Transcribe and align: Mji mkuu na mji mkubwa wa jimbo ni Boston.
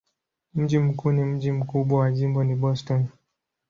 Mji 0.53 0.79
mkuu 0.79 1.11
na 1.11 1.25
mji 1.25 1.51
mkubwa 1.51 1.99
wa 1.99 2.11
jimbo 2.11 2.43
ni 2.43 2.55
Boston. 2.55 3.07